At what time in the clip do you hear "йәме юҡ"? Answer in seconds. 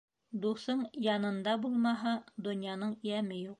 3.13-3.49